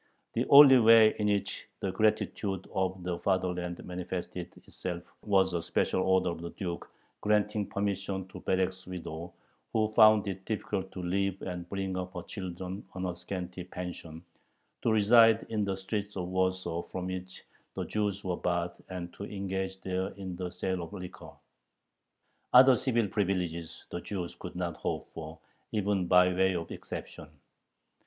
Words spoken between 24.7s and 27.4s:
hope for, even by way of exception.